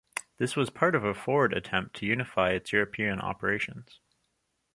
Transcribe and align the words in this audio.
This 0.39 0.55
was 0.55 0.71
part 0.71 0.95
of 0.95 1.03
a 1.05 1.13
Ford 1.13 1.53
attempt 1.53 1.95
to 1.97 2.07
unify 2.07 2.53
its 2.53 2.71
European 2.73 3.19
operations. 3.21 3.99